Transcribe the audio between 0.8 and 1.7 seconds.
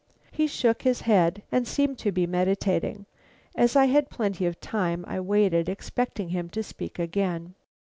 his head and